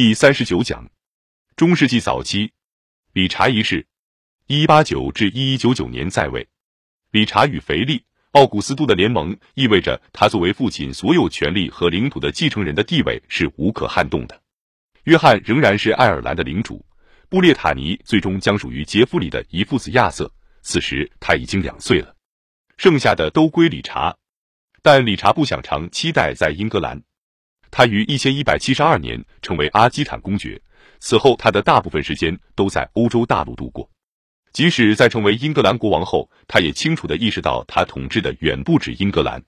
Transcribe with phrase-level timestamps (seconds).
[0.00, 0.88] 第三十九讲，
[1.56, 2.52] 中世纪早期，
[3.14, 3.84] 理查一世
[4.46, 6.46] （一八九至一一九九年）在位。
[7.10, 7.98] 理查与腓力·
[8.30, 14.40] 奥古斯都的联盟意味着他作为父亲所有权力和领土的继承人的地位是无可撼动的。
[15.02, 16.86] 约翰仍然是爱尔兰的领主，
[17.28, 22.14] 布列塔尼最终将属于杰弗里的一父子亚瑟，此时他已经两岁了。
[22.76, 24.16] 剩下的都归理查，
[24.80, 27.02] 但理查不想长期待在英格兰。
[27.70, 30.60] 他于一千一百七十二年成为阿基坦公爵，
[31.00, 33.88] 此后他的大部分时间都在欧洲大陆度过。
[34.52, 39.40] 即使在成为英格兰国王后，他也清楚地意识到他统治的远不止英格兰，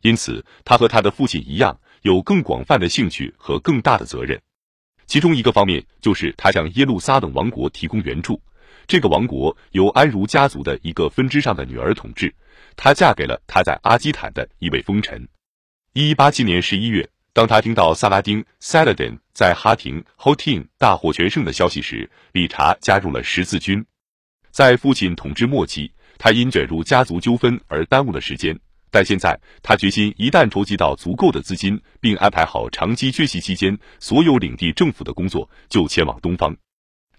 [0.00, 4.40] 因此他和他的父亲一样，有更广泛的兴趣和更大的责任。
[5.06, 8.40] 其中一个方面就是他向耶路撒冷王国提供援助，
[8.86, 12.34] 这个王国由安茹家族的一个分支上的女儿统治，
[12.76, 15.28] 她嫁给了他在阿基坦的一位封臣。
[15.92, 17.08] 一八七年十一月。
[17.32, 23.84] 当他听到萨拉丁 （Saladin） 在哈廷 （Hotin） 大获全胜的消息时，理查加入了十字军。
[24.50, 28.58] 在父亲统治末期，他因卷入家族纠纷而耽误了时间，
[28.90, 36.56] 但现在他决心一旦筹集到足够的资金，并安排好长期缺席期间所有领地政府的工作，就前往东方。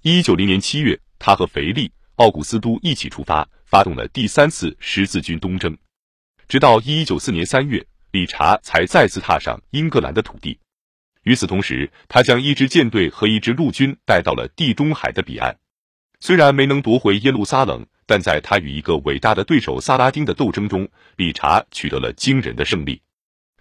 [0.01, 5.77] 一九零年七月，他和腓力·奥古斯都一起出发，发动了第三次十字军东征，
[6.49, 7.85] 直到一一九四年三月。
[8.11, 10.59] 理查才再次踏上英格兰的土地。
[11.23, 15.57] 与此同时，他将一支舰队和一支陆军带到了地中海的彼岸。
[16.19, 23.01] 虽然没能夺回耶路撒冷，但在他与一个伟大的对手萨拉丁的斗争中，理查取得了惊人的胜利。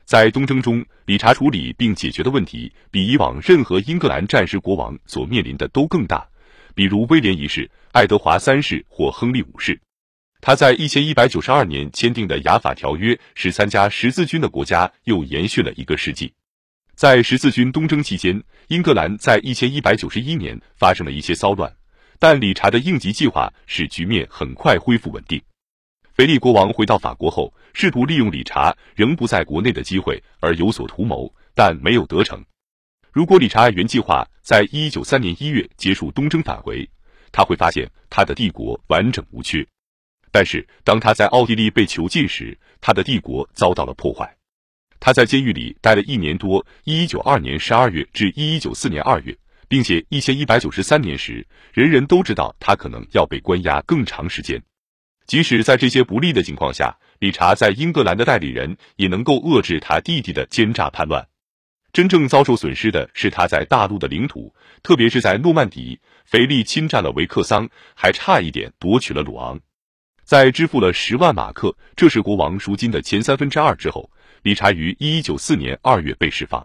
[0.04, 6.26] 在东征中，理查处理并解决的问题比以往任何英格兰战时国王所面临的都更大，
[6.74, 9.80] 比如威廉一世、爱德华三世或亨利五世。
[10.40, 16.32] 他在一千一百九十二年签订的雅法条约，使参加十字军的国家又延续了一个世纪。
[16.94, 21.70] 在十字军东征期间，英格兰在一千一百九十一年发生了一些骚乱，
[22.18, 25.40] 但理查的应急计划使局面很快恢复稳定。
[26.14, 32.42] 腓力国王回到法国后，试图利用理查仍不在国内的机会而有所图谋，但没有得逞。
[33.12, 36.88] 如果理查按原计划在一九三年一月结束东征返回，
[37.32, 39.66] 他会发现他的帝国完整无缺。
[40.32, 44.36] 但是，当他在奥地利被囚禁时，他的帝国遭到了破坏。
[45.00, 49.36] 他在监狱里待了一年多（一一九二年十二月至一一九四年二月），
[49.66, 54.62] 并且一千一百九十三年时，人人都知道他可能要被关押更长时间。
[55.26, 61.26] 即使在这些不利的情况下，理查在英格兰的代理人也能够遏制他弟弟的奸诈叛乱。
[61.92, 69.60] 真正遭受损失的是他在大陆的领土，特别是在诺曼底，腓力侵占了维克桑，还差一点夺取了鲁昂。
[70.30, 74.08] 在支付了十万马克，这是国王赎金的前三分之二之后，
[74.44, 76.64] 理查于一一九四年二月被释放。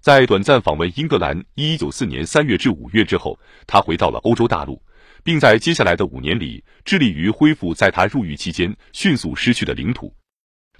[0.00, 4.80] 在短暂访问英格兰一一九四年三月至五月之后，他回到了欧洲大陆，
[5.22, 10.10] 并在接下来的五年里致力于恢复在他入狱期间迅速失去的领土。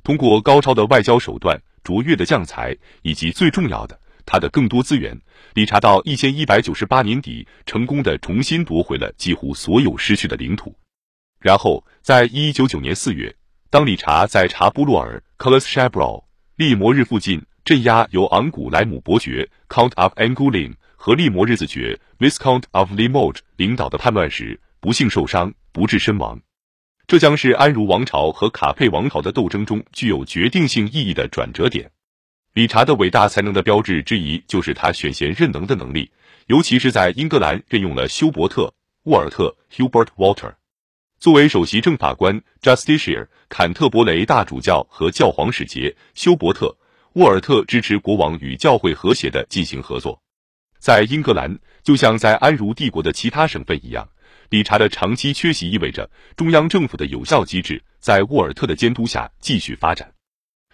[0.03, 5.15] 通过高超的外交手段、卓越的将才以及最重要的他的更多资源，
[5.53, 10.75] 理查到一千一百九十八年底成功的重新夺回了几乎所有失去的领土。
[11.47, 13.33] 然后，在一一九九年四月，
[13.71, 16.25] 当理查在查布洛尔 c o l e s c h a b r o
[16.57, 26.41] 利摩日附近镇压由昂古莱姆伯爵 （Count of Angoulême） 和利摩日子爵 （Viscount of Limoges） 领导的叛乱时，不幸受伤，不治身亡。
[27.06, 31.89] 这将是安茹王朝和卡佩王朝的斗争中具有决定性意义的转折点。
[32.55, 36.11] 理查的伟大才能的标志之一，就是他选贤任能的能力，
[36.49, 38.62] 尤其是在英格兰任用了休伯特·
[39.05, 40.53] 沃尔特 （Hubert Walter）。
[41.26, 46.66] 作为首席正法官，Justiciar 坎特伯雷大主教和教皇使节休伯特·
[47.14, 50.22] 沃尔特支持国王与教会和谐的进行合作。
[50.78, 54.09] 在英格兰，就像在安茹帝国的其他省份一样，
[54.50, 60.08] 理查的长期缺席意味着中央政府的有效机制在沃尔特的监督下继续发展。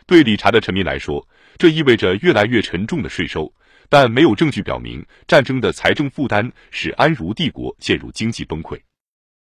[0.07, 1.27] 对理查的臣民来说，
[1.57, 3.51] 这意味着越来越沉重的税收，
[3.89, 8.79] 但没有证据表明战争的财政负担使安茹帝国陷入经济崩溃。